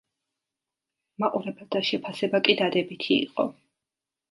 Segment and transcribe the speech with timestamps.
[1.25, 3.49] მაყურებელთა შეფასება კი დადებითი იყო.